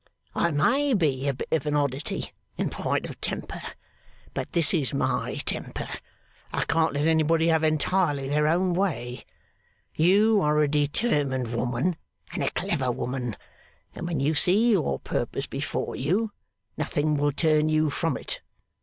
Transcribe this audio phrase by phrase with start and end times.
[0.33, 3.61] I may be a bit of an oddity in point of temper,
[4.33, 5.87] but this is my temper
[6.51, 9.23] I can't let anybody have entirely their own way.
[9.93, 11.97] You are a determined woman,
[12.33, 13.37] and a clever woman;
[13.93, 16.31] and when you see your purpose before you,
[16.77, 18.41] nothing will turn you from it.